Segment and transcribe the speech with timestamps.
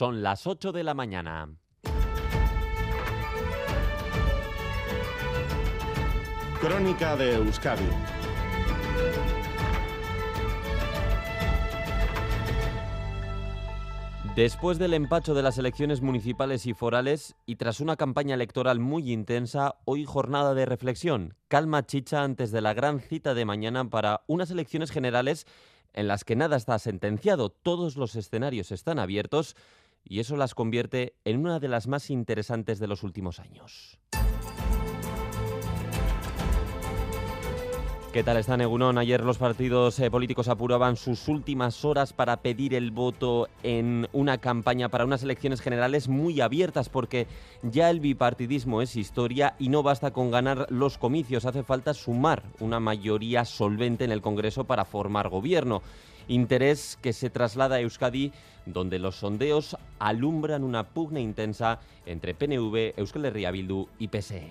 [0.00, 1.46] Son las 8 de la mañana.
[6.58, 7.84] Crónica de Euskadi.
[14.34, 19.12] Después del empacho de las elecciones municipales y forales y tras una campaña electoral muy
[19.12, 24.22] intensa, hoy jornada de reflexión, calma chicha antes de la gran cita de mañana para
[24.28, 25.46] unas elecciones generales
[25.92, 29.56] en las que nada está sentenciado, todos los escenarios están abiertos
[30.04, 33.98] y eso las convierte en una de las más interesantes de los últimos años.
[38.12, 38.98] ¿Qué tal están, Egunon?
[38.98, 44.38] Ayer los partidos eh, políticos apuraban sus últimas horas para pedir el voto en una
[44.38, 47.28] campaña para unas elecciones generales muy abiertas, porque
[47.62, 52.42] ya el bipartidismo es historia y no basta con ganar los comicios, hace falta sumar
[52.58, 55.80] una mayoría solvente en el Congreso para formar gobierno.
[56.30, 58.30] Interés que se traslada a Euskadi,
[58.64, 64.48] donde los sondeos alumbran una pugna intensa entre PNV, Euskal Herria Bildu y PSE.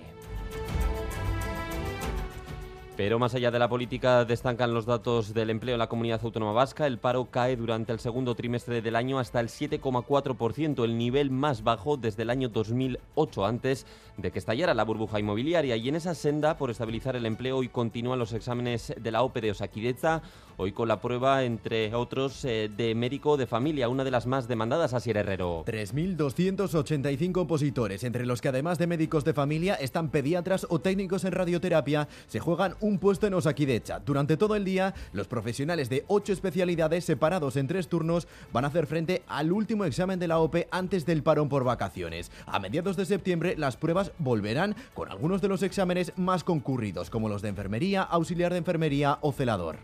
[2.99, 6.51] Pero más allá de la política, destacan los datos del empleo en la comunidad autónoma
[6.51, 6.85] vasca.
[6.85, 11.63] El paro cae durante el segundo trimestre del año hasta el 7,4%, el nivel más
[11.63, 13.85] bajo desde el año 2008, antes
[14.17, 15.77] de que estallara la burbuja inmobiliaria.
[15.77, 19.39] Y en esa senda, por estabilizar el empleo, hoy continúan los exámenes de la OPE
[19.39, 20.21] de Osakidecha,
[20.57, 24.49] hoy con la prueba, entre otros, eh, de médico de familia, una de las más
[24.49, 25.63] demandadas, Asier Herrero.
[25.65, 31.31] 3.285 opositores, entre los que además de médicos de familia están pediatras o técnicos en
[31.31, 33.99] radioterapia, se juegan un un puesto en Osakidecha.
[33.99, 38.69] Durante todo el día, los profesionales de ocho especialidades separados en tres turnos van a
[38.69, 42.31] hacer frente al último examen de la OPE antes del parón por vacaciones.
[42.47, 47.29] A mediados de septiembre, las pruebas volverán con algunos de los exámenes más concurridos, como
[47.29, 49.77] los de enfermería, auxiliar de enfermería o celador.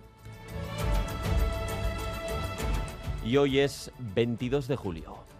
[3.23, 5.34] Y hoy es 22 de julio.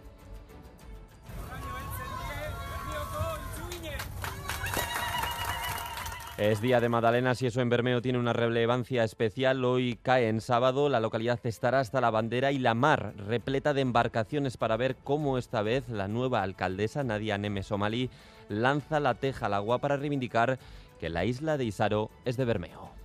[6.38, 9.64] Es Día de Madalenas y eso en Bermeo tiene una relevancia especial.
[9.64, 13.80] Hoy cae en sábado, la localidad estará hasta la bandera y la mar, repleta de
[13.80, 18.10] embarcaciones para ver cómo esta vez la nueva alcaldesa, Nadia Neme Somali,
[18.50, 20.58] lanza la teja al agua para reivindicar
[21.00, 22.95] que la isla de Isaro es de Bermeo.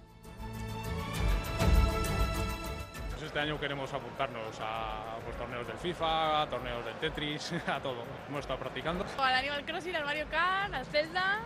[3.31, 8.03] Este año queremos apuntarnos a pues, torneos del FIFA, a torneos del Tetris, a todo.
[8.27, 9.05] Hemos estado practicando.
[9.17, 11.39] Al Animal Crossing, al Mario Kart, al Zelda.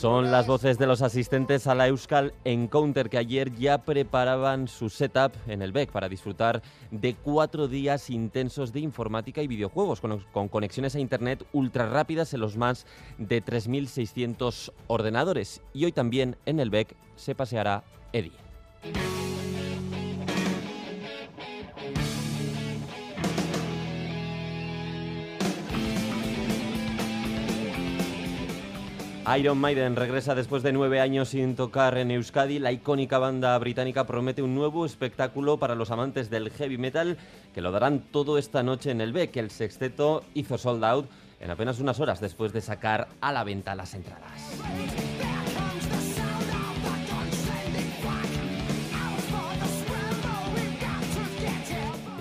[0.00, 4.88] Son las voces de los asistentes a la Euskal Encounter que ayer ya preparaban su
[4.88, 10.24] setup en el BEC para disfrutar de cuatro días intensos de informática y videojuegos con,
[10.32, 12.86] con conexiones a Internet ultra rápidas en los más
[13.18, 15.60] de 3.600 ordenadores.
[15.74, 17.84] Y hoy también en el BEC se paseará
[18.14, 19.27] Eddie.
[29.36, 32.58] Iron Maiden regresa después de nueve años sin tocar en Euskadi.
[32.58, 37.18] La icónica banda británica promete un nuevo espectáculo para los amantes del heavy metal
[37.52, 41.50] que lo darán todo esta noche en el que El sexteto hizo sold out en
[41.50, 44.32] apenas unas horas después de sacar a la venta las entradas.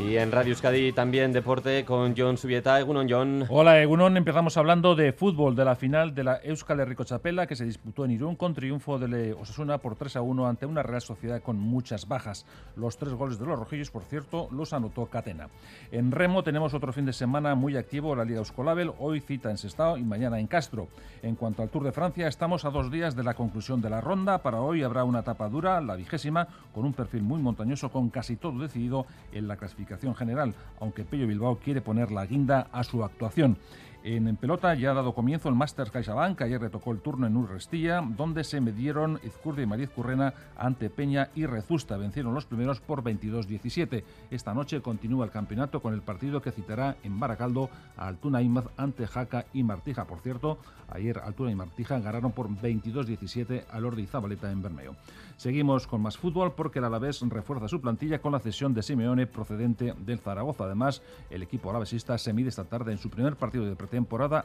[0.07, 2.79] Y en Radio Euskadi también deporte con John Subieta.
[2.79, 3.43] Egunon, John.
[3.49, 4.15] Hola, Egunon.
[4.15, 8.05] Empezamos hablando de fútbol, de la final de la Euskal Herriko Chapela que se disputó
[8.05, 11.59] en Irún con triunfo de Osasuna por 3 a 1 ante una Real Sociedad con
[11.59, 12.45] muchas bajas.
[12.77, 15.49] Los tres goles de los rojillos, por cierto, los anotó Catena.
[15.91, 18.93] En Remo tenemos otro fin de semana muy activo, la Liga Euskolabel.
[18.99, 20.87] Hoy cita en Sestao y mañana en Castro.
[21.21, 23.99] En cuanto al Tour de Francia, estamos a dos días de la conclusión de la
[23.99, 24.37] ronda.
[24.37, 28.37] Para hoy habrá una etapa dura, la vigésima, con un perfil muy montañoso, con casi
[28.37, 33.03] todo decidido en la clasificación general, aunque Pello Bilbao quiere poner la guinda a su
[33.03, 33.57] actuación.
[34.03, 38.01] En, pelota ya ha dado comienzo el Masters CaixaBank, ayer retocó el turno en Urrestilla,
[38.01, 41.97] donde se medieron Izcurdia y Mariz Currena ante Peña y Rezusta.
[41.97, 44.03] Vencieron los primeros por 22-17.
[44.31, 48.65] Esta noche continúa el campeonato con el partido que citará en Baracaldo a Altuna Imaz
[48.77, 50.05] ante Jaca y Martija.
[50.05, 50.57] Por cierto,
[50.89, 54.95] ayer Altuna y Martija ganaron por 22-17 al Ordi Zabaleta en Bermeo.
[55.35, 59.27] Seguimos con más fútbol porque el Alavés refuerza su plantilla con la cesión de Simeone
[59.27, 60.63] procedente del Zaragoza.
[60.63, 63.96] Además, el equipo alavesista se mide esta tarde en su primer partido de pretemporada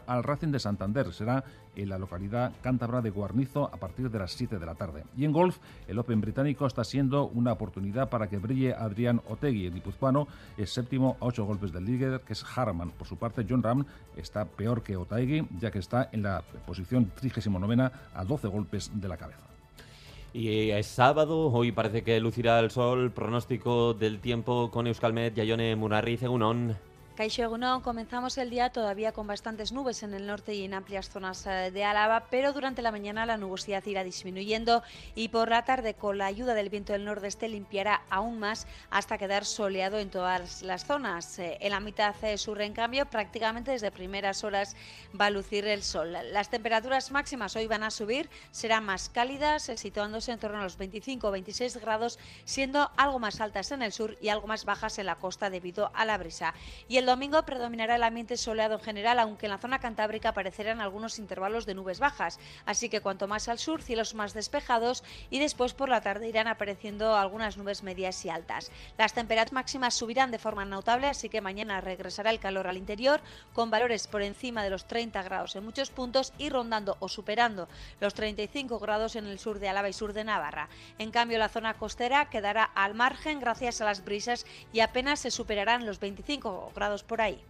[0.06, 1.12] al Racing de Santander.
[1.12, 1.44] Será
[1.74, 5.04] en la localidad cántabra de Guarnizo a partir de las 7 de la tarde.
[5.16, 5.58] Y en golf,
[5.88, 9.66] el Open británico está siendo una oportunidad para que brille Adrián Otegui.
[9.66, 12.90] El guipuzcoano es séptimo a 8 golpes del líder, que es Harman.
[12.90, 13.84] Por su parte, John Ram
[14.16, 19.08] está peor que Otegui, ya que está en la posición 39 a 12 golpes de
[19.08, 19.52] la cabeza.
[20.34, 25.76] Y es sábado, hoy parece que lucirá el sol, pronóstico del tiempo con Euskalmet, Yayone
[25.76, 26.74] Munarri, Egunon.
[27.22, 27.48] Caixo
[27.84, 31.70] comenzamos el día todavía con bastantes nubes en el norte y en amplias zonas eh,
[31.70, 34.82] de Álava, pero durante la mañana la nubosidad irá disminuyendo
[35.14, 39.18] y por la tarde, con la ayuda del viento del nordeste, limpiará aún más hasta
[39.18, 41.38] quedar soleado en todas las zonas.
[41.38, 44.74] Eh, en la mitad eh, sur, en cambio, prácticamente desde primeras horas
[45.18, 46.16] va a lucir el sol.
[46.32, 50.76] Las temperaturas máximas hoy van a subir, serán más cálidas, situándose en torno a los
[50.76, 54.98] 25 o 26 grados, siendo algo más altas en el sur y algo más bajas
[54.98, 56.52] en la costa debido a la brisa.
[56.88, 60.80] Y el domingo predominará el ambiente soleado en general, aunque en la zona cantábrica aparecerán
[60.80, 62.40] algunos intervalos de nubes bajas.
[62.64, 66.48] Así que cuanto más al sur, cielos más despejados y después por la tarde irán
[66.48, 68.70] apareciendo algunas nubes medias y altas.
[68.96, 73.20] Las temperaturas máximas subirán de forma notable, así que mañana regresará el calor al interior,
[73.52, 77.68] con valores por encima de los 30 grados en muchos puntos y rondando o superando
[78.00, 80.68] los 35 grados en el sur de Álava y sur de Navarra.
[80.98, 85.30] En cambio, la zona costera quedará al margen gracias a las brisas y apenas se
[85.30, 87.42] superarán los 25 grados por ahí.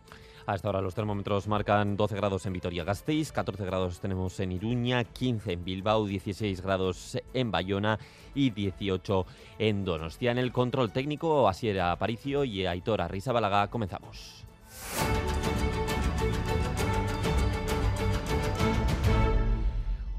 [0.46, 5.52] Hasta ahora los termómetros marcan 12 grados en Vitoria-Gasteiz, 14 grados tenemos en Iruña, 15
[5.52, 7.98] en Bilbao, 16 grados en Bayona
[8.34, 9.26] y 18
[9.58, 10.32] en Donostia.
[10.32, 14.44] En el control técnico, Asiera Aparicio y Aitor Arrizabalaga, comenzamos.